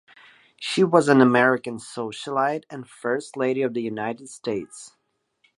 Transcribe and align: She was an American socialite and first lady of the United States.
She 0.59 0.83
was 0.83 1.09
an 1.09 1.21
American 1.21 1.77
socialite 1.77 2.63
and 2.71 2.89
first 2.89 3.37
lady 3.37 3.61
of 3.61 3.75
the 3.75 3.83
United 3.83 4.29
States. 4.29 4.95